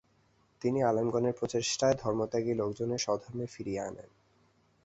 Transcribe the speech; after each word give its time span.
তিনি 0.61 0.79
আলেমগণের 0.83 1.37
প্রচেষ্টায় 1.39 1.95
ধর্মত্যাগী 1.95 2.53
লোকদের 2.53 2.89
স্বধর্মে 2.97 3.45
ফিরিয়ে 3.45 3.81
আনেন। 3.81 4.09